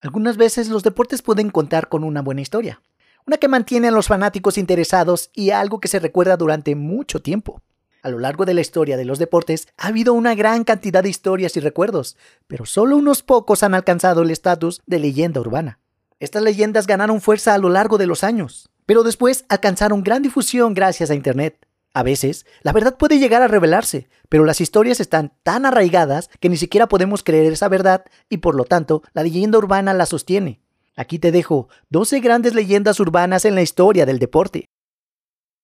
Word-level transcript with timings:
Algunas 0.00 0.36
veces 0.36 0.68
los 0.68 0.84
deportes 0.84 1.22
pueden 1.22 1.50
contar 1.50 1.88
con 1.88 2.04
una 2.04 2.22
buena 2.22 2.40
historia, 2.40 2.80
una 3.26 3.36
que 3.36 3.48
mantiene 3.48 3.88
a 3.88 3.90
los 3.90 4.06
fanáticos 4.06 4.56
interesados 4.56 5.30
y 5.34 5.50
algo 5.50 5.80
que 5.80 5.88
se 5.88 5.98
recuerda 5.98 6.36
durante 6.36 6.76
mucho 6.76 7.20
tiempo. 7.20 7.62
A 8.02 8.10
lo 8.10 8.20
largo 8.20 8.44
de 8.44 8.54
la 8.54 8.60
historia 8.60 8.96
de 8.96 9.04
los 9.04 9.18
deportes 9.18 9.66
ha 9.76 9.88
habido 9.88 10.14
una 10.14 10.36
gran 10.36 10.62
cantidad 10.62 11.02
de 11.02 11.08
historias 11.08 11.56
y 11.56 11.60
recuerdos, 11.60 12.16
pero 12.46 12.64
solo 12.64 12.96
unos 12.96 13.24
pocos 13.24 13.64
han 13.64 13.74
alcanzado 13.74 14.22
el 14.22 14.30
estatus 14.30 14.80
de 14.86 15.00
leyenda 15.00 15.40
urbana. 15.40 15.80
Estas 16.20 16.42
leyendas 16.42 16.86
ganaron 16.86 17.20
fuerza 17.20 17.54
a 17.54 17.58
lo 17.58 17.68
largo 17.68 17.98
de 17.98 18.06
los 18.06 18.22
años, 18.22 18.70
pero 18.86 19.02
después 19.02 19.44
alcanzaron 19.48 20.04
gran 20.04 20.22
difusión 20.22 20.74
gracias 20.74 21.10
a 21.10 21.14
Internet. 21.14 21.67
A 21.98 22.04
veces, 22.04 22.46
la 22.62 22.70
verdad 22.70 22.96
puede 22.96 23.18
llegar 23.18 23.42
a 23.42 23.48
revelarse, 23.48 24.08
pero 24.28 24.44
las 24.44 24.60
historias 24.60 25.00
están 25.00 25.32
tan 25.42 25.66
arraigadas 25.66 26.30
que 26.38 26.48
ni 26.48 26.56
siquiera 26.56 26.86
podemos 26.86 27.24
creer 27.24 27.52
esa 27.52 27.66
verdad 27.66 28.04
y 28.28 28.36
por 28.36 28.54
lo 28.54 28.64
tanto 28.64 29.02
la 29.14 29.24
leyenda 29.24 29.58
urbana 29.58 29.92
la 29.94 30.06
sostiene. 30.06 30.60
Aquí 30.94 31.18
te 31.18 31.32
dejo 31.32 31.66
12 31.90 32.20
grandes 32.20 32.54
leyendas 32.54 33.00
urbanas 33.00 33.44
en 33.44 33.56
la 33.56 33.62
historia 33.62 34.06
del 34.06 34.20
deporte. 34.20 34.68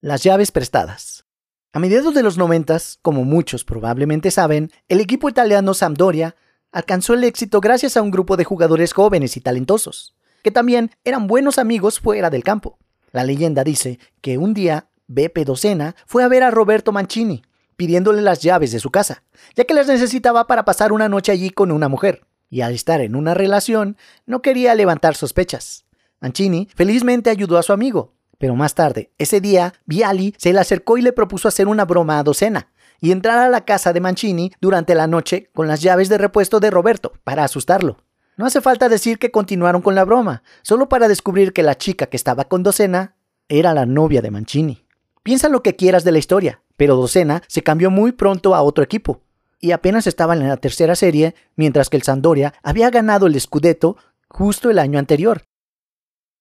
Las 0.00 0.24
llaves 0.24 0.50
prestadas. 0.50 1.24
A 1.72 1.78
mediados 1.78 2.14
de 2.14 2.24
los 2.24 2.36
noventas, 2.36 2.98
como 3.00 3.22
muchos 3.22 3.62
probablemente 3.62 4.32
saben, 4.32 4.72
el 4.88 4.98
equipo 4.98 5.28
italiano 5.28 5.72
Sampdoria 5.72 6.34
alcanzó 6.72 7.14
el 7.14 7.22
éxito 7.22 7.60
gracias 7.60 7.96
a 7.96 8.02
un 8.02 8.10
grupo 8.10 8.36
de 8.36 8.42
jugadores 8.42 8.92
jóvenes 8.92 9.36
y 9.36 9.40
talentosos, 9.40 10.16
que 10.42 10.50
también 10.50 10.90
eran 11.04 11.28
buenos 11.28 11.60
amigos 11.60 12.00
fuera 12.00 12.28
del 12.28 12.42
campo. 12.42 12.80
La 13.12 13.22
leyenda 13.22 13.62
dice 13.62 14.00
que 14.20 14.36
un 14.36 14.52
día 14.52 14.88
Beppe 15.06 15.44
Docena 15.44 15.94
fue 16.06 16.24
a 16.24 16.28
ver 16.28 16.42
a 16.42 16.50
Roberto 16.50 16.92
Mancini, 16.92 17.42
pidiéndole 17.76 18.22
las 18.22 18.40
llaves 18.40 18.72
de 18.72 18.80
su 18.80 18.90
casa, 18.90 19.22
ya 19.54 19.64
que 19.64 19.74
las 19.74 19.86
necesitaba 19.86 20.46
para 20.46 20.64
pasar 20.64 20.92
una 20.92 21.08
noche 21.08 21.32
allí 21.32 21.50
con 21.50 21.70
una 21.70 21.88
mujer, 21.88 22.26
y 22.50 22.62
al 22.62 22.74
estar 22.74 23.00
en 23.00 23.16
una 23.16 23.34
relación 23.34 23.96
no 24.26 24.42
quería 24.42 24.74
levantar 24.74 25.14
sospechas. 25.14 25.84
Mancini 26.20 26.68
felizmente 26.74 27.30
ayudó 27.30 27.58
a 27.58 27.62
su 27.62 27.72
amigo, 27.72 28.14
pero 28.38 28.54
más 28.54 28.74
tarde, 28.74 29.10
ese 29.18 29.40
día, 29.40 29.74
Viali 29.86 30.34
se 30.38 30.52
le 30.52 30.60
acercó 30.60 30.98
y 30.98 31.02
le 31.02 31.12
propuso 31.12 31.48
hacer 31.48 31.68
una 31.68 31.84
broma 31.84 32.18
a 32.18 32.22
Docena 32.22 32.68
y 33.00 33.12
entrar 33.12 33.38
a 33.38 33.48
la 33.48 33.64
casa 33.64 33.92
de 33.92 34.00
Mancini 34.00 34.52
durante 34.60 34.94
la 34.94 35.06
noche 35.06 35.50
con 35.54 35.68
las 35.68 35.82
llaves 35.82 36.08
de 36.08 36.18
repuesto 36.18 36.60
de 36.60 36.70
Roberto 36.70 37.12
para 37.24 37.44
asustarlo. 37.44 37.98
No 38.36 38.46
hace 38.46 38.60
falta 38.60 38.88
decir 38.88 39.18
que 39.18 39.30
continuaron 39.30 39.82
con 39.82 39.94
la 39.94 40.04
broma, 40.04 40.42
solo 40.62 40.88
para 40.88 41.06
descubrir 41.06 41.52
que 41.52 41.62
la 41.62 41.76
chica 41.76 42.06
que 42.06 42.16
estaba 42.16 42.44
con 42.44 42.62
Docena 42.62 43.16
era 43.48 43.74
la 43.74 43.86
novia 43.86 44.22
de 44.22 44.30
Mancini. 44.30 44.83
Piensa 45.24 45.48
lo 45.48 45.62
que 45.62 45.74
quieras 45.74 46.04
de 46.04 46.12
la 46.12 46.18
historia, 46.18 46.60
pero 46.76 46.96
Docena 46.96 47.42
se 47.48 47.62
cambió 47.62 47.90
muy 47.90 48.12
pronto 48.12 48.54
a 48.54 48.60
otro 48.60 48.84
equipo 48.84 49.22
y 49.58 49.72
apenas 49.72 50.06
estaba 50.06 50.34
en 50.34 50.46
la 50.46 50.58
tercera 50.58 50.94
serie, 50.94 51.34
mientras 51.56 51.88
que 51.88 51.96
el 51.96 52.02
Sandoria 52.02 52.52
había 52.62 52.90
ganado 52.90 53.26
el 53.26 53.40
Scudetto 53.40 53.96
justo 54.28 54.68
el 54.68 54.78
año 54.78 54.98
anterior. 54.98 55.44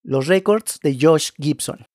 Los 0.03 0.27
récords 0.27 0.81
de 0.83 0.97
Josh 0.99 1.29
Gibson. 1.37 1.87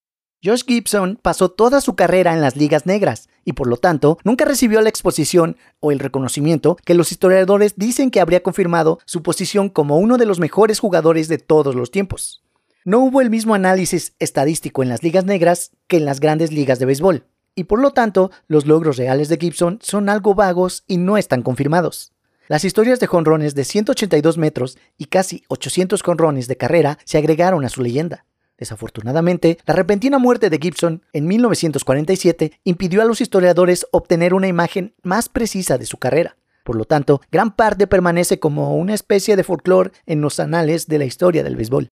Josh 0.42 0.64
Gibson 0.64 1.18
pasó 1.20 1.50
toda 1.50 1.82
su 1.82 1.94
carrera 1.94 2.32
en 2.32 2.40
las 2.40 2.56
ligas 2.56 2.86
negras 2.86 3.28
y 3.44 3.52
por 3.52 3.66
lo 3.66 3.76
tanto 3.76 4.16
nunca 4.24 4.46
recibió 4.46 4.80
la 4.80 4.88
exposición 4.88 5.58
o 5.80 5.92
el 5.92 5.98
reconocimiento 5.98 6.78
que 6.86 6.94
los 6.94 7.12
historiadores 7.12 7.74
dicen 7.76 8.10
que 8.10 8.20
habría 8.20 8.42
confirmado 8.42 8.98
su 9.04 9.22
posición 9.22 9.68
como 9.68 9.98
uno 9.98 10.16
de 10.16 10.24
los 10.24 10.38
mejores 10.38 10.80
jugadores 10.80 11.28
de 11.28 11.36
todos 11.36 11.74
los 11.74 11.90
tiempos 11.90 12.47
no 12.88 13.00
hubo 13.00 13.20
el 13.20 13.28
mismo 13.28 13.54
análisis 13.54 14.14
estadístico 14.18 14.82
en 14.82 14.88
las 14.88 15.02
ligas 15.02 15.26
negras 15.26 15.72
que 15.88 15.98
en 15.98 16.06
las 16.06 16.20
grandes 16.20 16.52
ligas 16.52 16.78
de 16.78 16.86
béisbol, 16.86 17.26
y 17.54 17.64
por 17.64 17.80
lo 17.82 17.90
tanto 17.90 18.30
los 18.46 18.64
logros 18.64 18.96
reales 18.96 19.28
de 19.28 19.36
Gibson 19.36 19.78
son 19.82 20.08
algo 20.08 20.34
vagos 20.34 20.84
y 20.86 20.96
no 20.96 21.18
están 21.18 21.42
confirmados. 21.42 22.14
Las 22.46 22.64
historias 22.64 22.98
de 22.98 23.06
jonrones 23.06 23.54
de 23.54 23.64
182 23.64 24.38
metros 24.38 24.78
y 24.96 25.04
casi 25.04 25.44
800 25.48 26.02
jonrones 26.02 26.48
de 26.48 26.56
carrera 26.56 26.98
se 27.04 27.18
agregaron 27.18 27.62
a 27.66 27.68
su 27.68 27.82
leyenda. 27.82 28.24
Desafortunadamente, 28.56 29.58
la 29.66 29.74
repentina 29.74 30.18
muerte 30.18 30.48
de 30.48 30.56
Gibson 30.56 31.02
en 31.12 31.26
1947 31.26 32.52
impidió 32.64 33.02
a 33.02 33.04
los 33.04 33.20
historiadores 33.20 33.86
obtener 33.90 34.32
una 34.32 34.48
imagen 34.48 34.94
más 35.02 35.28
precisa 35.28 35.76
de 35.76 35.84
su 35.84 35.98
carrera. 35.98 36.38
Por 36.64 36.76
lo 36.76 36.86
tanto, 36.86 37.20
gran 37.30 37.54
parte 37.54 37.86
permanece 37.86 38.40
como 38.40 38.78
una 38.78 38.94
especie 38.94 39.36
de 39.36 39.44
folclore 39.44 39.92
en 40.06 40.22
los 40.22 40.40
anales 40.40 40.86
de 40.86 40.98
la 40.98 41.04
historia 41.04 41.44
del 41.44 41.56
béisbol. 41.56 41.90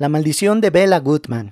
La 0.00 0.08
maldición 0.08 0.60
de 0.60 0.70
Bella 0.70 1.00
Goodman. 1.00 1.50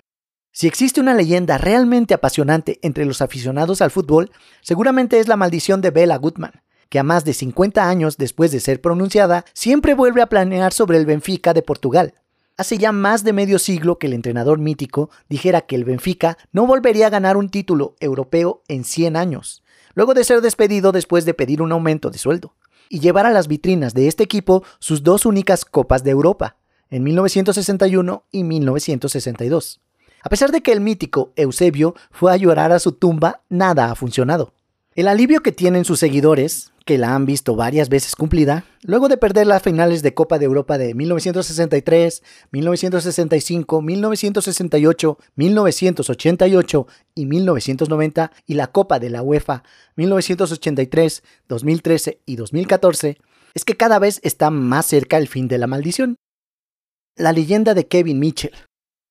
Si 0.53 0.69
existe 0.69 1.01
una 1.01 1.15
leyenda 1.15 1.59
realmente 1.59 2.15
apasionante 2.15 2.79
entre 2.83 3.05
los 3.05 3.21
aficionados 3.21 3.83
al 3.83 3.91
fútbol, 3.91 4.31
seguramente 4.61 5.19
es 5.19 5.27
la 5.27 5.35
maldición 5.35 5.81
de 5.81 5.91
Bella 5.91 6.15
Goodman, 6.15 6.63
que 6.89 7.01
a 7.01 7.03
más 7.03 7.25
de 7.25 7.33
50 7.33 7.89
años 7.89 8.19
después 8.19 8.53
de 8.53 8.61
ser 8.61 8.81
pronunciada, 8.81 9.45
siempre 9.53 9.95
vuelve 9.95 10.23
a 10.23 10.29
planear 10.29 10.73
sobre 10.73 10.97
el 10.97 11.07
Benfica 11.07 11.55
de 11.55 11.63
Portugal. 11.63 12.15
Hace 12.57 12.79
ya 12.79 12.93
más 12.93 13.25
de 13.25 13.33
medio 13.33 13.59
siglo 13.59 13.99
que 13.99 14.07
el 14.07 14.13
entrenador 14.13 14.61
mítico 14.61 15.11
dijera 15.29 15.63
que 15.63 15.75
el 15.75 15.85
Benfica 15.85 16.39
no 16.53 16.69
volvería 16.69 17.09
a 17.09 17.11
ganar 17.11 17.37
un 17.37 17.49
título 17.49 17.97
europeo 17.99 18.63
en 18.69 18.85
100 18.85 19.17
años, 19.17 19.65
luego 19.95 20.15
de 20.15 20.23
ser 20.23 20.41
despedido 20.41 20.93
después 20.93 21.25
de 21.25 21.35
pedir 21.35 21.63
un 21.63 21.73
aumento 21.73 22.11
de 22.11 22.19
sueldo, 22.19 22.55
y 22.89 23.01
llevar 23.01 23.27
a 23.27 23.33
las 23.33 23.49
vitrinas 23.49 23.93
de 23.93 24.07
este 24.07 24.23
equipo 24.23 24.63
sus 24.79 25.03
dos 25.03 25.27
únicas 25.27 25.65
Copas 25.65 26.05
de 26.05 26.13
Europa, 26.13 26.59
en 26.91 27.05
1961 27.05 28.25
y 28.31 28.45
1962. 28.45 29.81
A 30.23 30.29
pesar 30.29 30.51
de 30.51 30.61
que 30.61 30.73
el 30.73 30.81
mítico 30.81 31.33
Eusebio 31.37 31.95
fue 32.11 32.33
a 32.33 32.37
llorar 32.37 32.73
a 32.73 32.79
su 32.79 32.93
tumba, 32.93 33.43
nada 33.49 33.91
ha 33.91 33.95
funcionado. 33.95 34.53
El 34.97 35.09
alivio 35.09 35.43
que 35.43 35.53
tienen 35.53 35.85
sus 35.85 35.99
seguidores, 35.99 36.73
que 36.87 36.99
la 36.99 37.15
han 37.15 37.27
visto 37.27 37.55
varias 37.55 37.89
veces 37.89 38.17
cumplida, 38.17 38.65
luego 38.83 39.09
de 39.09 39.19
perder 39.19 39.47
las 39.47 39.63
finales 39.63 40.03
de 40.03 40.15
Copa 40.15 40.39
de 40.39 40.47
Europa 40.47 40.79
de 40.79 40.95
1963, 40.95 42.23
1965, 42.51 43.83
1968, 43.83 45.19
1988 45.35 46.87
y 47.15 47.27
1990 47.27 48.33
y 48.47 48.55
la 48.55 48.69
Copa 48.69 48.99
de 48.99 49.11
la 49.11 49.23
UEFA 49.23 49.65
1983, 49.97 51.23
2013 51.49 52.21
y 52.25 52.37
2014, 52.37 53.19
es 53.55 53.65
que 53.65 53.77
cada 53.77 53.99
vez 53.99 54.21
está 54.23 54.51
más 54.51 54.87
cerca 54.87 55.19
el 55.19 55.29
fin 55.29 55.49
de 55.49 55.59
la 55.59 55.67
maldición. 55.67 56.17
La 57.19 57.33
leyenda 57.33 57.73
de 57.73 57.87
Kevin 57.87 58.19
Mitchell. 58.19 58.53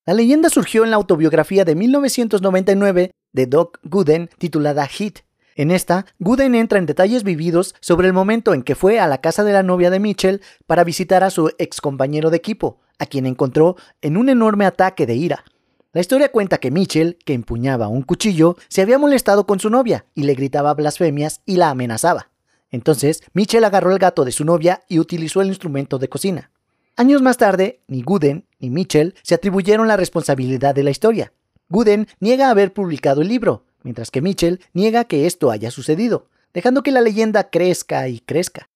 La 0.06 0.14
leyenda 0.14 0.50
surgió 0.50 0.84
en 0.84 0.92
la 0.92 0.96
autobiografía 0.96 1.66
de 1.66 1.74
1999 1.74 3.10
de 3.34 3.46
Doc 3.48 3.80
Gooden 3.82 4.30
titulada 4.38 4.86
Hit. 4.86 5.22
En 5.56 5.72
esta, 5.72 6.06
Gooden 6.20 6.54
entra 6.54 6.78
en 6.78 6.86
detalles 6.86 7.24
vividos 7.24 7.74
sobre 7.80 8.06
el 8.06 8.14
momento 8.14 8.54
en 8.54 8.62
que 8.62 8.76
fue 8.76 9.00
a 9.00 9.08
la 9.08 9.22
casa 9.22 9.44
de 9.44 9.54
la 9.54 9.64
novia 9.64 9.90
de 9.90 10.00
Mitchell 10.00 10.42
para 10.68 10.84
visitar 10.84 11.24
a 11.24 11.32
su 11.32 11.52
ex 11.58 11.82
compañero 11.82 12.30
de 12.30 12.38
equipo, 12.38 12.80
a 13.00 13.08
quien 13.08 13.26
encontró 13.26 13.76
en 14.04 14.18
un 14.18 14.30
enorme 14.30 14.68
ataque 14.68 15.08
de 15.08 15.16
ira. 15.16 15.44
La 15.92 16.02
historia 16.02 16.32
cuenta 16.32 16.60
que 16.60 16.70
Mitchell, 16.70 17.18
que 17.26 17.34
empuñaba 17.34 17.88
un 17.88 18.04
cuchillo, 18.04 18.56
se 18.68 18.84
había 18.84 19.00
molestado 19.00 19.48
con 19.48 19.60
su 19.60 19.72
novia 19.72 20.06
y 20.14 20.26
le 20.26 20.36
gritaba 20.36 20.76
blasfemias 20.76 21.42
y 21.44 21.56
la 21.56 21.72
amenazaba. 21.72 22.30
Entonces, 22.70 23.24
Mitchell 23.34 23.64
agarró 23.64 23.92
el 23.92 23.98
gato 23.98 24.26
de 24.26 24.32
su 24.32 24.46
novia 24.46 24.84
y 24.88 25.00
utilizó 25.00 25.42
el 25.42 25.48
instrumento 25.48 25.98
de 25.98 26.08
cocina. 26.08 26.52
Años 26.98 27.22
más 27.22 27.36
tarde, 27.36 27.82
ni 27.88 28.04
Gooden 28.04 28.48
ni 28.60 28.70
Mitchell 28.70 29.16
se 29.22 29.36
atribuyeron 29.36 29.88
la 29.88 29.98
responsabilidad 29.98 30.74
de 30.74 30.84
la 30.84 30.92
historia. 30.92 31.34
Gooden 31.68 32.08
niega 32.22 32.50
haber 32.50 32.74
publicado 32.74 33.22
el 33.22 33.28
libro, 33.28 33.66
mientras 33.84 34.12
que 34.12 34.22
Mitchell 34.22 34.62
niega 34.74 35.04
que 35.04 35.26
esto 35.26 35.52
haya 35.52 35.72
sucedido, 35.72 36.30
dejando 36.54 36.84
que 36.84 36.92
la 36.92 37.02
leyenda 37.02 37.50
crezca 37.50 38.08
y 38.08 38.20
crezca. 38.22 38.70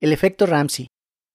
El 0.00 0.12
efecto 0.12 0.44
Ramsey. 0.46 0.88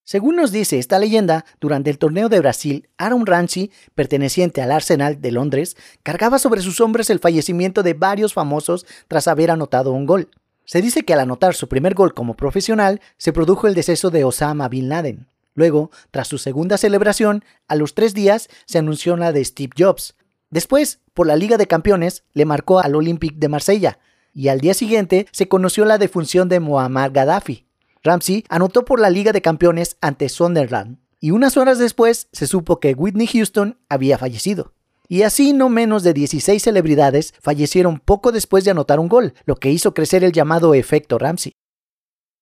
Según 0.03 0.35
nos 0.35 0.51
dice 0.51 0.79
esta 0.79 0.99
leyenda, 0.99 1.45
durante 1.61 1.91
el 1.91 1.97
torneo 1.97 2.27
de 2.27 2.41
Brasil, 2.41 2.89
Aaron 2.97 3.25
Ramsey, 3.25 3.71
perteneciente 3.95 4.61
al 4.61 4.73
Arsenal 4.73 5.21
de 5.21 5.31
Londres, 5.31 5.77
cargaba 6.03 6.39
sobre 6.39 6.61
sus 6.61 6.81
hombros 6.81 7.09
el 7.09 7.19
fallecimiento 7.19 7.83
de 7.83 7.93
varios 7.93 8.33
famosos 8.33 8.85
tras 9.07 9.29
haber 9.29 9.49
anotado 9.49 9.93
un 9.93 10.05
gol. 10.05 10.29
Se 10.65 10.81
dice 10.81 11.03
que 11.03 11.13
al 11.13 11.21
anotar 11.21 11.55
su 11.55 11.69
primer 11.69 11.93
gol 11.93 12.13
como 12.13 12.35
profesional, 12.35 12.99
se 13.17 13.31
produjo 13.31 13.67
el 13.67 13.75
deceso 13.75 14.09
de 14.09 14.25
Osama 14.25 14.67
Bin 14.67 14.89
Laden. 14.89 15.27
Luego, 15.55 15.89
tras 16.11 16.27
su 16.27 16.37
segunda 16.37 16.77
celebración, 16.77 17.43
a 17.67 17.75
los 17.75 17.95
tres 17.95 18.13
días 18.13 18.49
se 18.65 18.77
anunció 18.77 19.15
la 19.17 19.31
de 19.31 19.43
Steve 19.43 19.73
Jobs. 19.77 20.15
Después, 20.51 20.99
por 21.13 21.25
la 21.25 21.37
Liga 21.37 21.57
de 21.57 21.65
Campeones, 21.65 22.23
le 22.33 22.45
marcó 22.45 22.79
al 22.79 22.93
Olympique 22.93 23.37
de 23.39 23.49
Marsella. 23.49 23.99
Y 24.33 24.49
al 24.49 24.59
día 24.59 24.73
siguiente 24.73 25.27
se 25.31 25.47
conoció 25.47 25.85
la 25.85 25.97
defunción 25.97 26.49
de 26.49 26.59
Muammar 26.59 27.11
Gaddafi. 27.11 27.65
Ramsey 28.03 28.43
anotó 28.49 28.85
por 28.85 28.99
la 28.99 29.09
Liga 29.09 29.31
de 29.31 29.41
Campeones 29.41 29.97
ante 30.01 30.29
Sunderland. 30.29 30.99
Y 31.21 31.31
unas 31.31 31.57
horas 31.57 31.79
después 31.79 32.27
se 32.33 32.45
supo 32.45 32.79
que 32.79 32.93
Whitney 32.93 33.27
Houston 33.27 33.79
había 33.89 34.17
fallecido. 34.17 34.73
Y 35.07 35.21
así 35.21 35.53
no 35.53 35.69
menos 35.69 36.03
de 36.03 36.13
16 36.13 36.61
celebridades 36.61 37.33
fallecieron 37.39 37.99
poco 37.99 38.31
después 38.31 38.65
de 38.65 38.71
anotar 38.71 38.99
un 38.99 39.07
gol, 39.07 39.33
lo 39.45 39.55
que 39.55 39.71
hizo 39.71 39.93
crecer 39.93 40.23
el 40.23 40.33
llamado 40.33 40.73
efecto 40.73 41.17
Ramsey. 41.17 41.53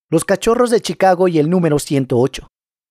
Los 0.10 0.26
Cachorros 0.26 0.70
de 0.70 0.82
Chicago 0.82 1.28
y 1.28 1.40
el 1.40 1.50
número 1.50 1.80
108. 1.80 2.48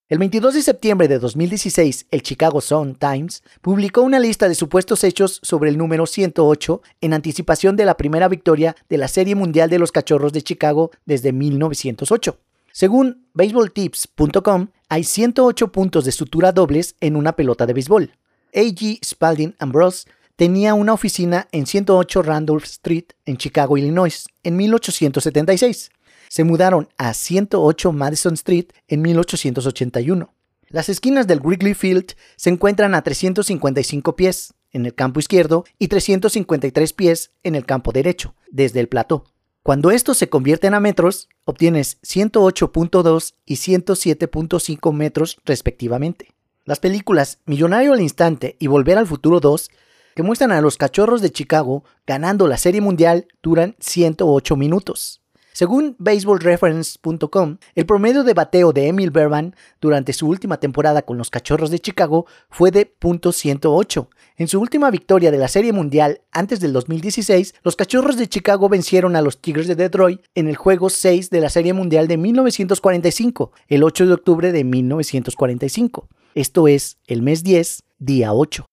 El 0.08 0.18
22 0.18 0.54
de 0.54 0.62
septiembre 0.62 1.08
de 1.08 1.18
2016, 1.18 2.06
el 2.10 2.22
Chicago 2.22 2.60
Sun 2.60 2.96
Times 2.96 3.42
publicó 3.62 4.02
una 4.02 4.18
lista 4.18 4.48
de 4.48 4.54
supuestos 4.54 5.04
hechos 5.04 5.40
sobre 5.42 5.70
el 5.70 5.78
número 5.78 6.06
108 6.06 6.82
en 7.00 7.14
anticipación 7.14 7.76
de 7.76 7.86
la 7.86 7.96
primera 7.96 8.28
victoria 8.28 8.76
de 8.90 8.98
la 8.98 9.08
Serie 9.08 9.34
Mundial 9.34 9.70
de 9.70 9.78
los 9.78 9.90
Cachorros 9.92 10.32
de 10.34 10.42
Chicago 10.42 10.90
desde 11.06 11.32
1908. 11.32 12.36
Según 12.72 13.26
baseballtips.com, 13.32 14.68
hay 14.88 15.04
108 15.04 15.72
puntos 15.72 16.04
de 16.04 16.12
sutura 16.12 16.52
dobles 16.52 16.96
en 17.00 17.16
una 17.16 17.32
pelota 17.32 17.64
de 17.64 17.72
béisbol. 17.72 18.12
A.G. 18.54 18.98
Spalding 19.02 19.54
Ambrose 19.60 20.10
tenía 20.36 20.74
una 20.74 20.92
oficina 20.92 21.48
en 21.52 21.64
108 21.64 22.22
Randolph 22.22 22.64
Street 22.64 23.04
en 23.24 23.38
Chicago, 23.38 23.78
Illinois, 23.78 24.26
en 24.42 24.56
1876. 24.56 25.90
Se 26.32 26.44
mudaron 26.44 26.88
a 26.96 27.12
108 27.12 27.92
Madison 27.92 28.32
Street 28.32 28.68
en 28.88 29.02
1881. 29.02 30.32
Las 30.68 30.88
esquinas 30.88 31.26
del 31.26 31.40
Wrigley 31.40 31.74
Field 31.74 32.14
se 32.36 32.48
encuentran 32.48 32.94
a 32.94 33.02
355 33.02 34.16
pies 34.16 34.54
en 34.70 34.86
el 34.86 34.94
campo 34.94 35.20
izquierdo 35.20 35.66
y 35.78 35.88
353 35.88 36.94
pies 36.94 37.32
en 37.42 37.54
el 37.54 37.66
campo 37.66 37.92
derecho, 37.92 38.34
desde 38.50 38.80
el 38.80 38.88
plató. 38.88 39.26
Cuando 39.62 39.90
estos 39.90 40.16
se 40.16 40.30
convierten 40.30 40.72
a 40.72 40.80
metros, 40.80 41.28
obtienes 41.44 42.00
108.2 42.00 43.34
y 43.44 43.56
107.5 43.56 44.92
metros 44.94 45.36
respectivamente. 45.44 46.32
Las 46.64 46.80
películas 46.80 47.40
Millonario 47.44 47.92
al 47.92 48.00
Instante 48.00 48.56
y 48.58 48.68
Volver 48.68 48.96
al 48.96 49.06
Futuro 49.06 49.38
2, 49.38 49.68
que 50.16 50.22
muestran 50.22 50.52
a 50.52 50.62
los 50.62 50.78
cachorros 50.78 51.20
de 51.20 51.28
Chicago 51.28 51.84
ganando 52.06 52.48
la 52.48 52.56
Serie 52.56 52.80
Mundial, 52.80 53.26
duran 53.42 53.76
108 53.80 54.56
minutos. 54.56 55.21
Según 55.52 55.96
baseballreference.com, 55.98 57.58
el 57.74 57.86
promedio 57.86 58.24
de 58.24 58.32
bateo 58.32 58.72
de 58.72 58.88
Emil 58.88 59.10
Berman 59.10 59.54
durante 59.80 60.14
su 60.14 60.26
última 60.26 60.58
temporada 60.58 61.02
con 61.02 61.18
los 61.18 61.28
Cachorros 61.28 61.70
de 61.70 61.78
Chicago 61.78 62.26
fue 62.48 62.70
de 62.70 62.94
.108. 62.98 64.08
En 64.36 64.48
su 64.48 64.60
última 64.60 64.90
victoria 64.90 65.30
de 65.30 65.36
la 65.36 65.48
Serie 65.48 65.74
Mundial 65.74 66.22
antes 66.32 66.60
del 66.60 66.72
2016, 66.72 67.54
los 67.62 67.76
Cachorros 67.76 68.16
de 68.16 68.28
Chicago 68.28 68.70
vencieron 68.70 69.14
a 69.14 69.20
los 69.20 69.42
Tigres 69.42 69.68
de 69.68 69.74
Detroit 69.74 70.22
en 70.34 70.48
el 70.48 70.56
juego 70.56 70.88
6 70.88 71.28
de 71.28 71.40
la 71.40 71.50
Serie 71.50 71.74
Mundial 71.74 72.08
de 72.08 72.16
1945, 72.16 73.52
el 73.68 73.82
8 73.82 74.06
de 74.06 74.12
octubre 74.14 74.52
de 74.52 74.64
1945. 74.64 76.08
Esto 76.34 76.66
es 76.66 76.96
el 77.06 77.20
mes 77.20 77.42
10, 77.42 77.82
día 77.98 78.32
8. 78.32 78.64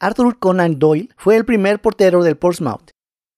Arthur 0.00 0.38
Conan 0.38 0.78
Doyle 0.78 1.08
fue 1.16 1.36
el 1.36 1.44
primer 1.44 1.80
portero 1.80 2.24
del 2.24 2.36
Portsmouth. 2.36 2.95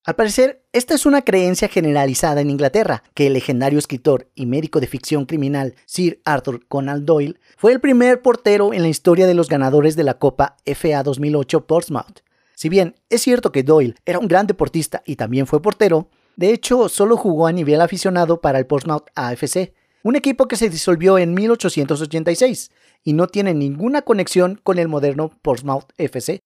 Al 0.09 0.17
parecer, 0.17 0.65
esta 0.73 0.95
es 0.95 1.05
una 1.05 1.21
creencia 1.21 1.69
generalizada 1.69 2.41
en 2.41 2.49
Inglaterra, 2.49 3.03
que 3.13 3.27
el 3.27 3.35
legendario 3.35 3.79
escritor 3.79 4.31
y 4.35 4.47
médico 4.47 4.81
de 4.81 4.87
ficción 4.87 5.27
criminal 5.27 5.75
Sir 5.85 6.23
Arthur 6.25 6.67
Conan 6.67 7.05
Doyle 7.05 7.39
fue 7.59 7.73
el 7.73 7.81
primer 7.81 8.23
portero 8.23 8.73
en 8.73 8.81
la 8.81 8.89
historia 8.89 9.27
de 9.27 9.35
los 9.35 9.51
ganadores 9.51 9.97
de 9.97 10.05
la 10.05 10.15
Copa 10.15 10.57
FA 10.65 11.03
2008 11.03 11.67
Portsmouth. 11.67 12.21
Si 12.55 12.71
bien 12.71 12.95
es 13.11 13.21
cierto 13.21 13.53
que 13.53 13.63
Doyle 13.63 13.97
era 14.07 14.19
un 14.19 14.29
gran 14.29 14.47
deportista 14.47 15.03
y 15.05 15.17
también 15.17 15.47
fue 15.47 15.61
portero, 15.61 16.09
de 16.37 16.55
hecho 16.55 16.89
solo 16.89 17.19
jugó 17.19 17.47
a 17.47 17.53
nivel 17.53 17.83
aficionado 17.83 18.41
para 18.41 18.59
el 18.59 18.65
Portsmouth 18.65 19.09
AFC, 19.15 19.75
un 20.05 20.17
equipo 20.17 20.49
que 20.49 20.57
se 20.57 20.71
disolvió 20.71 21.19
en 21.19 21.35
1886 21.35 22.71
y 23.05 23.13
no 23.13 23.27
tiene 23.27 23.53
ninguna 23.53 24.01
conexión 24.01 24.59
con 24.63 24.79
el 24.79 24.89
moderno 24.89 25.33
Portsmouth 25.43 25.93
FC. 25.99 26.41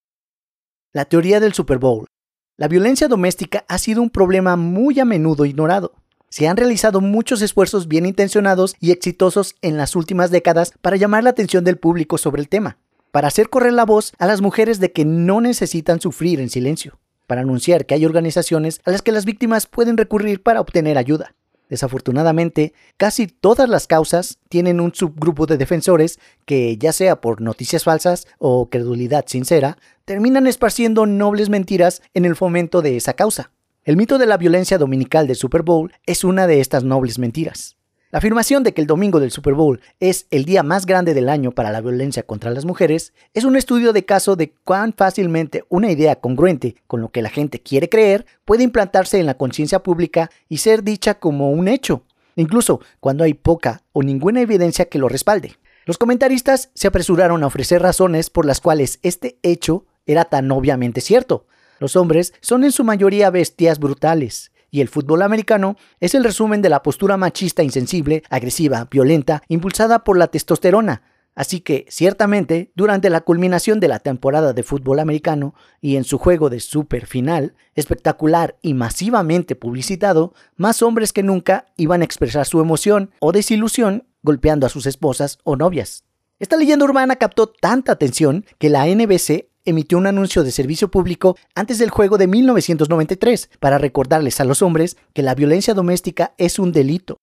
La 0.92 1.04
teoría 1.04 1.38
del 1.38 1.52
Super 1.52 1.78
Bowl 1.78 2.08
la 2.58 2.68
violencia 2.68 3.08
doméstica 3.08 3.64
ha 3.66 3.78
sido 3.78 4.02
un 4.02 4.10
problema 4.10 4.56
muy 4.56 5.00
a 5.00 5.06
menudo 5.06 5.46
ignorado. 5.46 5.94
Se 6.28 6.48
han 6.48 6.56
realizado 6.58 7.00
muchos 7.00 7.40
esfuerzos 7.40 7.88
bien 7.88 8.04
intencionados 8.04 8.76
y 8.78 8.90
exitosos 8.90 9.54
en 9.62 9.78
las 9.78 9.96
últimas 9.96 10.30
décadas 10.30 10.74
para 10.82 10.96
llamar 10.96 11.24
la 11.24 11.30
atención 11.30 11.64
del 11.64 11.78
público 11.78 12.18
sobre 12.18 12.42
el 12.42 12.50
tema, 12.50 12.76
para 13.10 13.28
hacer 13.28 13.48
correr 13.48 13.72
la 13.72 13.86
voz 13.86 14.12
a 14.18 14.26
las 14.26 14.42
mujeres 14.42 14.80
de 14.80 14.92
que 14.92 15.06
no 15.06 15.40
necesitan 15.40 16.00
sufrir 16.00 16.40
en 16.40 16.50
silencio, 16.50 16.98
para 17.26 17.40
anunciar 17.40 17.86
que 17.86 17.94
hay 17.94 18.04
organizaciones 18.04 18.80
a 18.84 18.90
las 18.90 19.00
que 19.00 19.12
las 19.12 19.24
víctimas 19.24 19.66
pueden 19.66 19.96
recurrir 19.96 20.42
para 20.42 20.60
obtener 20.60 20.98
ayuda. 20.98 21.34
Desafortunadamente, 21.72 22.74
casi 22.98 23.26
todas 23.26 23.66
las 23.66 23.86
causas 23.86 24.38
tienen 24.50 24.78
un 24.78 24.94
subgrupo 24.94 25.46
de 25.46 25.56
defensores 25.56 26.20
que, 26.44 26.76
ya 26.76 26.92
sea 26.92 27.22
por 27.22 27.40
noticias 27.40 27.84
falsas 27.84 28.26
o 28.36 28.68
credulidad 28.68 29.24
sincera, 29.26 29.78
terminan 30.04 30.46
esparciendo 30.46 31.06
nobles 31.06 31.48
mentiras 31.48 32.02
en 32.12 32.26
el 32.26 32.36
fomento 32.36 32.82
de 32.82 32.98
esa 32.98 33.14
causa. 33.14 33.52
El 33.84 33.96
mito 33.96 34.18
de 34.18 34.26
la 34.26 34.36
violencia 34.36 34.76
dominical 34.76 35.26
del 35.26 35.36
Super 35.36 35.62
Bowl 35.62 35.90
es 36.04 36.24
una 36.24 36.46
de 36.46 36.60
estas 36.60 36.84
nobles 36.84 37.18
mentiras. 37.18 37.78
La 38.12 38.18
afirmación 38.18 38.62
de 38.62 38.74
que 38.74 38.82
el 38.82 38.86
domingo 38.86 39.20
del 39.20 39.30
Super 39.30 39.54
Bowl 39.54 39.80
es 39.98 40.26
el 40.30 40.44
día 40.44 40.62
más 40.62 40.84
grande 40.84 41.14
del 41.14 41.30
año 41.30 41.50
para 41.50 41.72
la 41.72 41.80
violencia 41.80 42.22
contra 42.24 42.50
las 42.50 42.66
mujeres 42.66 43.14
es 43.32 43.44
un 43.44 43.56
estudio 43.56 43.94
de 43.94 44.04
caso 44.04 44.36
de 44.36 44.52
cuán 44.64 44.92
fácilmente 44.92 45.64
una 45.70 45.90
idea 45.90 46.16
congruente 46.16 46.76
con 46.86 47.00
lo 47.00 47.08
que 47.08 47.22
la 47.22 47.30
gente 47.30 47.62
quiere 47.62 47.88
creer 47.88 48.26
puede 48.44 48.64
implantarse 48.64 49.18
en 49.18 49.24
la 49.24 49.38
conciencia 49.38 49.82
pública 49.82 50.30
y 50.50 50.58
ser 50.58 50.82
dicha 50.82 51.14
como 51.14 51.52
un 51.52 51.68
hecho, 51.68 52.02
incluso 52.36 52.82
cuando 53.00 53.24
hay 53.24 53.32
poca 53.32 53.82
o 53.92 54.02
ninguna 54.02 54.42
evidencia 54.42 54.90
que 54.90 54.98
lo 54.98 55.08
respalde. 55.08 55.56
Los 55.86 55.96
comentaristas 55.96 56.70
se 56.74 56.88
apresuraron 56.88 57.42
a 57.42 57.46
ofrecer 57.46 57.80
razones 57.80 58.28
por 58.28 58.44
las 58.44 58.60
cuales 58.60 58.98
este 59.02 59.38
hecho 59.42 59.86
era 60.04 60.26
tan 60.26 60.52
obviamente 60.52 61.00
cierto. 61.00 61.46
Los 61.78 61.96
hombres 61.96 62.34
son 62.42 62.62
en 62.64 62.72
su 62.72 62.84
mayoría 62.84 63.30
bestias 63.30 63.78
brutales, 63.78 64.51
y 64.72 64.80
el 64.80 64.88
fútbol 64.88 65.22
americano 65.22 65.76
es 66.00 66.16
el 66.16 66.24
resumen 66.24 66.62
de 66.62 66.70
la 66.70 66.82
postura 66.82 67.16
machista 67.16 67.62
insensible, 67.62 68.24
agresiva, 68.30 68.88
violenta, 68.90 69.42
impulsada 69.48 70.02
por 70.02 70.18
la 70.18 70.26
testosterona. 70.26 71.02
Así 71.34 71.60
que, 71.60 71.86
ciertamente, 71.88 72.72
durante 72.74 73.10
la 73.10 73.20
culminación 73.20 73.80
de 73.80 73.88
la 73.88 74.00
temporada 74.00 74.52
de 74.52 74.62
fútbol 74.62 74.98
americano 74.98 75.54
y 75.80 75.96
en 75.96 76.04
su 76.04 76.18
juego 76.18 76.50
de 76.50 76.60
super 76.60 77.06
final, 77.06 77.54
espectacular 77.74 78.56
y 78.62 78.74
masivamente 78.74 79.56
publicitado, 79.56 80.34
más 80.56 80.82
hombres 80.82 81.12
que 81.12 81.22
nunca 81.22 81.66
iban 81.76 82.00
a 82.00 82.04
expresar 82.04 82.46
su 82.46 82.60
emoción 82.60 83.10
o 83.20 83.32
desilusión 83.32 84.04
golpeando 84.22 84.66
a 84.66 84.70
sus 84.70 84.86
esposas 84.86 85.38
o 85.44 85.56
novias. 85.56 86.04
Esta 86.38 86.56
leyenda 86.56 86.84
urbana 86.84 87.16
captó 87.16 87.46
tanta 87.46 87.92
atención 87.92 88.44
que 88.58 88.70
la 88.70 88.86
NBC 88.86 89.51
emitió 89.64 89.98
un 89.98 90.06
anuncio 90.06 90.44
de 90.44 90.50
servicio 90.50 90.90
público 90.90 91.36
antes 91.54 91.78
del 91.78 91.90
juego 91.90 92.18
de 92.18 92.26
1993 92.26 93.50
para 93.60 93.78
recordarles 93.78 94.40
a 94.40 94.44
los 94.44 94.62
hombres 94.62 94.96
que 95.14 95.22
la 95.22 95.34
violencia 95.34 95.74
doméstica 95.74 96.34
es 96.38 96.58
un 96.58 96.72
delito. 96.72 97.18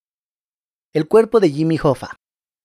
El 0.93 1.07
cuerpo 1.07 1.39
de 1.39 1.49
Jimmy 1.49 1.79
Hoffa. 1.81 2.17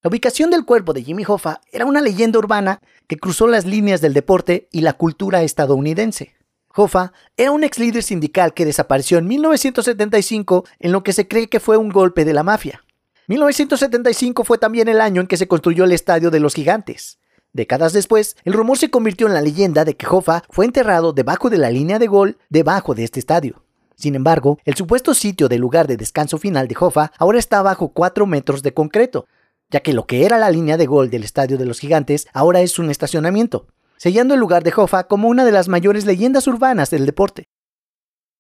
La 0.02 0.08
ubicación 0.08 0.50
del 0.50 0.64
cuerpo 0.64 0.92
de 0.92 1.02
Jimmy 1.02 1.24
Hoffa 1.26 1.60
era 1.72 1.86
una 1.86 2.00
leyenda 2.00 2.38
urbana 2.38 2.80
que 3.06 3.16
cruzó 3.16 3.46
las 3.46 3.64
líneas 3.64 4.00
del 4.00 4.14
deporte 4.14 4.68
y 4.70 4.82
la 4.82 4.92
cultura 4.94 5.42
estadounidense. 5.42 6.34
Hoffa 6.74 7.12
era 7.36 7.52
un 7.52 7.64
ex 7.64 7.78
líder 7.78 8.02
sindical 8.02 8.52
que 8.52 8.64
desapareció 8.64 9.18
en 9.18 9.26
1975 9.28 10.64
en 10.78 10.92
lo 10.92 11.02
que 11.02 11.12
se 11.12 11.28
cree 11.28 11.48
que 11.48 11.60
fue 11.60 11.76
un 11.76 11.88
golpe 11.88 12.24
de 12.24 12.34
la 12.34 12.42
mafia. 12.42 12.84
1975 13.28 14.44
fue 14.44 14.58
también 14.58 14.88
el 14.88 15.00
año 15.00 15.22
en 15.22 15.26
que 15.26 15.36
se 15.36 15.48
construyó 15.48 15.84
el 15.84 15.92
Estadio 15.92 16.30
de 16.30 16.40
los 16.40 16.54
Gigantes. 16.54 17.18
Décadas 17.54 17.92
después, 17.92 18.36
el 18.44 18.52
rumor 18.52 18.78
se 18.78 18.90
convirtió 18.90 19.28
en 19.28 19.32
la 19.32 19.40
leyenda 19.40 19.84
de 19.84 19.96
que 19.96 20.08
Hoffa 20.08 20.42
fue 20.50 20.64
enterrado 20.64 21.12
debajo 21.12 21.50
de 21.50 21.58
la 21.58 21.70
línea 21.70 22.00
de 22.00 22.08
gol 22.08 22.36
debajo 22.50 22.96
de 22.96 23.04
este 23.04 23.20
estadio. 23.20 23.62
Sin 23.94 24.16
embargo, 24.16 24.58
el 24.64 24.74
supuesto 24.74 25.14
sitio 25.14 25.48
del 25.48 25.60
lugar 25.60 25.86
de 25.86 25.96
descanso 25.96 26.36
final 26.38 26.66
de 26.66 26.74
Hoffa 26.78 27.12
ahora 27.16 27.38
está 27.38 27.62
bajo 27.62 27.90
4 27.90 28.26
metros 28.26 28.64
de 28.64 28.74
concreto, 28.74 29.26
ya 29.70 29.78
que 29.78 29.92
lo 29.92 30.04
que 30.04 30.26
era 30.26 30.36
la 30.36 30.50
línea 30.50 30.76
de 30.76 30.86
gol 30.86 31.10
del 31.10 31.22
Estadio 31.22 31.56
de 31.56 31.64
los 31.64 31.78
Gigantes 31.78 32.26
ahora 32.32 32.60
es 32.60 32.80
un 32.80 32.90
estacionamiento, 32.90 33.68
sellando 33.98 34.34
el 34.34 34.40
lugar 34.40 34.64
de 34.64 34.72
Hoffa 34.76 35.04
como 35.04 35.28
una 35.28 35.44
de 35.44 35.52
las 35.52 35.68
mayores 35.68 36.06
leyendas 36.06 36.48
urbanas 36.48 36.90
del 36.90 37.06
deporte. 37.06 37.48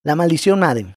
La 0.02 0.16
maldición 0.16 0.58
Madden. 0.58 0.96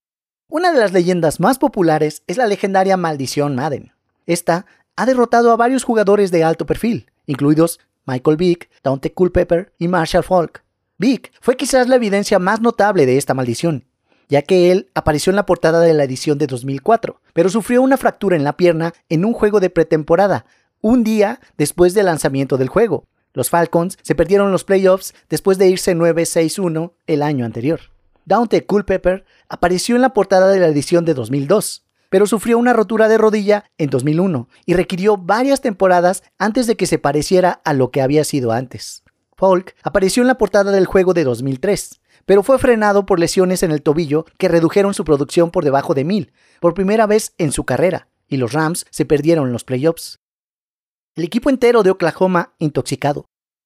Una 0.50 0.72
de 0.72 0.80
las 0.80 0.91
leyendas 0.91 1.39
más 1.39 1.60
populares 1.60 2.24
es 2.25 2.38
la 2.38 2.48
legendaria 2.48 2.98
maldición 2.98 3.53
Madden. 3.53 3.91
Esta 4.25 4.65
ha 4.96 5.06
derrotado 5.06 5.51
a 5.51 5.56
varios 5.56 5.84
jugadores 5.84 6.32
de 6.32 6.44
alto 6.44 6.65
perfil, 6.65 7.12
incluidos 7.27 7.80
Michael 8.08 8.38
Vick, 8.38 8.70
Dante 8.84 9.14
Culpepper 9.14 9.74
y 9.78 9.88
Marshall 9.88 10.24
Falk. 10.24 10.64
Vick 10.98 11.32
fue 11.42 11.56
quizás 11.58 11.88
la 11.88 11.98
evidencia 11.98 12.40
más 12.40 12.62
notable 12.62 13.06
de 13.06 13.18
esta 13.18 13.36
maldición, 13.36 13.86
ya 14.30 14.42
que 14.42 14.72
él 14.72 14.90
apareció 14.96 15.30
en 15.30 15.36
la 15.36 15.46
portada 15.46 15.82
de 15.82 15.94
la 15.94 16.06
edición 16.06 16.38
de 16.38 16.48
2004, 16.48 17.22
pero 17.34 17.50
sufrió 17.50 17.82
una 17.82 17.98
fractura 17.98 18.36
en 18.36 18.44
la 18.44 18.58
pierna 18.58 18.94
en 19.10 19.26
un 19.26 19.34
juego 19.34 19.60
de 19.60 19.70
pretemporada, 19.70 20.46
un 20.82 21.04
día 21.04 21.40
después 21.58 21.94
del 21.94 22.08
lanzamiento 22.08 22.58
del 22.58 22.70
juego. 22.70 23.06
Los 23.34 23.50
Falcons 23.50 23.98
se 24.02 24.16
perdieron 24.16 24.52
los 24.52 24.64
playoffs 24.64 25.14
después 25.30 25.58
de 25.58 25.68
irse 25.68 25.96
9-6-1 25.96 26.94
el 27.06 27.22
año 27.22 27.46
anterior. 27.46 27.82
Dante 28.26 28.66
Culpepper 28.66 29.26
apareció 29.48 29.96
en 29.96 30.02
la 30.02 30.14
portada 30.14 30.48
de 30.50 30.60
la 30.60 30.68
edición 30.68 31.06
de 31.06 31.14
2002, 31.14 31.87
pero 32.10 32.28
sufrió 32.28 32.58
una 32.58 32.74
rotura 32.74 33.08
de 33.08 33.18
rodilla 33.18 33.66
en 33.78 33.90
2001 33.90 34.48
y 34.66 34.74
requirió 34.74 35.18
varias 35.18 35.62
temporadas 35.62 36.24
antes 36.38 36.68
de 36.68 36.76
que 36.76 36.88
se 36.88 37.00
pareciera 37.00 37.62
a 37.64 37.74
lo 37.74 37.92
que 37.92 38.02
había 38.02 38.24
sido 38.24 38.52
antes. 38.52 39.04
Falk 39.36 39.76
apareció 39.84 40.22
en 40.22 40.28
la 40.28 40.38
portada 40.38 40.72
del 40.72 40.86
juego 40.86 41.14
de 41.14 41.24
2003, 41.24 42.02
pero 42.26 42.44
fue 42.44 42.58
frenado 42.60 43.06
por 43.06 43.20
lesiones 43.20 43.64
en 43.64 43.72
el 43.72 43.82
tobillo 43.82 44.26
que 44.38 44.48
redujeron 44.48 44.94
su 44.94 45.06
producción 45.06 45.52
por 45.52 45.64
debajo 45.64 45.94
de 45.94 46.04
1000, 46.04 46.34
por 46.60 46.74
primera 46.74 47.06
vez 47.06 47.34
en 47.38 47.52
su 47.52 47.64
carrera, 47.64 48.10
y 48.28 48.38
los 48.38 48.52
Rams 48.52 48.86
se 48.90 49.06
perdieron 49.06 49.54
los 49.54 49.64
playoffs. 49.64 50.20
El 51.16 51.24
equipo 51.24 51.50
entero 51.50 51.84
de 51.84 51.92
Oklahoma 51.92 52.54
intoxicado. 52.58 53.26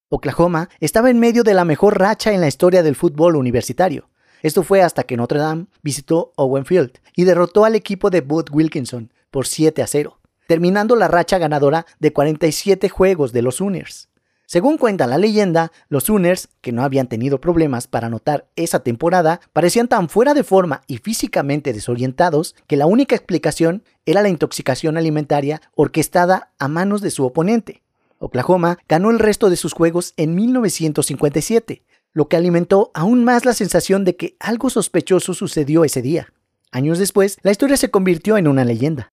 Oklahoma 0.10 0.70
estaba 0.80 1.10
en 1.10 1.20
medio 1.20 1.44
de 1.44 1.54
la 1.54 1.66
mejor 1.66 1.98
racha 1.98 2.34
en 2.34 2.42
la 2.42 2.48
historia 2.48 2.84
del 2.84 2.96
fútbol 2.96 3.36
universitario. 3.36 4.11
Esto 4.42 4.64
fue 4.64 4.82
hasta 4.82 5.04
que 5.04 5.18
Notre 5.18 5.40
Dame 5.40 5.68
visitó 5.84 6.34
Owen 6.36 6.66
Field 6.66 7.00
y 7.16 7.26
derrotó 7.26 7.66
al 7.66 7.76
equipo 7.76 8.10
de 8.10 8.22
Bud 8.22 8.46
Wilkinson 8.52 9.12
por 9.30 9.48
7 9.48 9.82
a 9.82 9.88
0. 9.88 10.18
terminando 10.48 10.98
la 10.98 11.08
racha 11.08 11.38
ganadora 11.38 11.86
de 12.00 12.12
47 12.12 12.90
juegos 12.90 13.32
de 13.32 13.42
los 13.42 13.56
Sooners. 13.56 14.10
Según 14.52 14.78
cuenta 14.78 15.08
la 15.08 15.18
leyenda, 15.18 15.72
los 15.88 16.04
Sooners, 16.04 16.50
que 16.60 16.74
no 16.74 16.84
habían 16.84 17.08
tenido 17.08 17.40
problemas 17.40 17.88
para 17.88 18.08
anotar 18.08 18.50
esa 18.58 18.82
temporada, 18.82 19.40
parecían 19.54 19.88
tan 19.88 20.10
fuera 20.10 20.34
de 20.34 20.44
forma 20.44 20.82
y 20.88 20.98
físicamente 20.98 21.72
desorientados 21.72 22.54
que 22.68 22.76
la 22.76 22.86
única 22.86 23.16
explicación 23.16 23.86
era 24.06 24.22
la 24.22 24.28
intoxicación 24.28 24.98
alimentaria 24.98 25.62
orquestada 25.74 26.52
a 26.60 26.68
manos 26.68 27.00
de 27.00 27.12
su 27.12 27.26
oponente. 27.26 27.82
Oklahoma 28.18 28.78
ganó 28.90 29.10
el 29.10 29.20
resto 29.20 29.50
de 29.50 29.56
sus 29.56 29.72
juegos 29.72 30.14
en 30.18 30.36
1957, 30.36 31.84
lo 32.14 32.28
que 32.28 32.36
alimentó 32.36 32.92
aún 32.94 33.24
más 33.24 33.46
la 33.46 33.54
sensación 33.54 34.04
de 34.04 34.16
que 34.16 34.36
algo 34.40 34.70
sospechoso 34.70 35.34
sucedió 35.34 35.84
ese 35.86 36.02
día. 36.02 36.34
Años 36.72 37.00
después, 37.00 37.38
la 37.42 37.52
historia 37.52 37.78
se 37.78 37.92
convirtió 37.92 38.38
en 38.38 38.48
una 38.48 38.66
leyenda. 38.66 39.12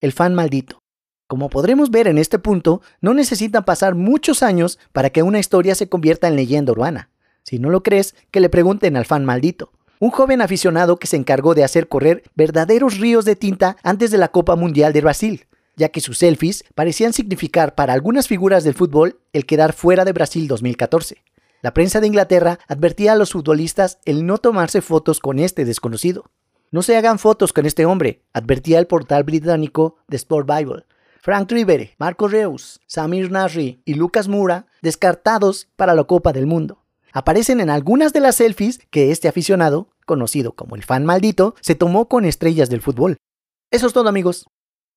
El 0.00 0.12
fan 0.12 0.34
maldito. 0.34 0.78
Como 1.26 1.48
podremos 1.48 1.90
ver 1.90 2.06
en 2.06 2.18
este 2.18 2.38
punto, 2.38 2.82
no 3.00 3.14
necesitan 3.14 3.64
pasar 3.64 3.94
muchos 3.94 4.42
años 4.42 4.78
para 4.92 5.10
que 5.10 5.22
una 5.22 5.38
historia 5.38 5.74
se 5.74 5.88
convierta 5.88 6.28
en 6.28 6.36
leyenda 6.36 6.72
urbana. 6.72 7.10
Si 7.42 7.58
no 7.58 7.70
lo 7.70 7.82
crees, 7.82 8.14
que 8.30 8.40
le 8.40 8.50
pregunten 8.50 8.96
al 8.96 9.06
fan 9.06 9.24
maldito, 9.24 9.72
un 10.00 10.10
joven 10.10 10.42
aficionado 10.42 10.98
que 10.98 11.06
se 11.06 11.16
encargó 11.16 11.54
de 11.54 11.64
hacer 11.64 11.88
correr 11.88 12.22
verdaderos 12.34 12.98
ríos 12.98 13.24
de 13.24 13.36
tinta 13.36 13.76
antes 13.82 14.10
de 14.10 14.18
la 14.18 14.28
Copa 14.28 14.56
Mundial 14.56 14.92
de 14.92 15.00
Brasil, 15.00 15.46
ya 15.76 15.88
que 15.88 16.00
sus 16.00 16.18
selfies 16.18 16.64
parecían 16.74 17.12
significar 17.12 17.74
para 17.74 17.94
algunas 17.94 18.28
figuras 18.28 18.64
del 18.64 18.74
fútbol 18.74 19.20
el 19.32 19.46
quedar 19.46 19.72
fuera 19.72 20.04
de 20.04 20.12
Brasil 20.12 20.46
2014. 20.46 21.22
La 21.64 21.72
prensa 21.72 21.98
de 22.02 22.06
Inglaterra 22.06 22.58
advertía 22.68 23.14
a 23.14 23.16
los 23.16 23.32
futbolistas 23.32 23.98
el 24.04 24.26
no 24.26 24.36
tomarse 24.36 24.82
fotos 24.82 25.18
con 25.18 25.38
este 25.38 25.64
desconocido. 25.64 26.30
No 26.70 26.82
se 26.82 26.94
hagan 26.94 27.18
fotos 27.18 27.54
con 27.54 27.64
este 27.64 27.86
hombre, 27.86 28.20
advertía 28.34 28.78
el 28.78 28.86
portal 28.86 29.24
británico 29.24 29.96
The 30.10 30.16
Sport 30.16 30.46
Bible, 30.46 30.84
Frank 31.22 31.50
Rivere, 31.50 31.94
Marco 31.96 32.28
Reus, 32.28 32.82
Samir 32.86 33.30
Nasri 33.30 33.80
y 33.86 33.94
Lucas 33.94 34.28
Mura 34.28 34.66
descartados 34.82 35.68
para 35.74 35.94
la 35.94 36.04
Copa 36.04 36.34
del 36.34 36.46
Mundo. 36.46 36.84
Aparecen 37.14 37.60
en 37.60 37.70
algunas 37.70 38.12
de 38.12 38.20
las 38.20 38.34
selfies 38.34 38.80
que 38.90 39.10
este 39.10 39.28
aficionado, 39.28 39.88
conocido 40.04 40.52
como 40.52 40.76
el 40.76 40.84
fan 40.84 41.06
maldito, 41.06 41.54
se 41.62 41.74
tomó 41.74 42.10
con 42.10 42.26
estrellas 42.26 42.68
del 42.68 42.82
fútbol. 42.82 43.16
Eso 43.70 43.86
es 43.86 43.94
todo 43.94 44.10
amigos. 44.10 44.44